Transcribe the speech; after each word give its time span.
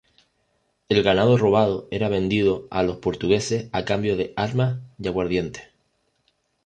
El 0.89 1.03
ganado 1.03 1.37
robado 1.37 1.87
era 1.91 2.09
vendido 2.09 2.67
a 2.71 2.81
los 2.81 2.97
portugueses 2.97 3.69
a 3.71 3.85
cambio 3.85 4.17
de 4.17 4.33
armas 4.35 4.79
y 4.97 5.07
aguardiente. 5.07 5.67